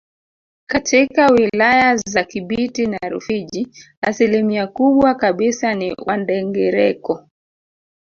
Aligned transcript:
Katika 0.69 1.27
wilaya 1.31 1.95
za 1.97 2.23
Kibiti 2.23 2.85
na 2.87 2.97
Rufiji 3.09 3.67
asilimia 4.01 4.67
kubwa 4.67 5.15
kabisa 5.15 5.73
ni 5.73 5.95
Wandengereko 6.05 7.27